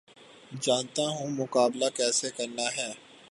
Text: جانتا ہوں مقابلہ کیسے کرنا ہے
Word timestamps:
جانتا 0.61 1.03
ہوں 1.09 1.29
مقابلہ 1.31 1.89
کیسے 1.95 2.29
کرنا 2.37 2.67
ہے 2.77 2.91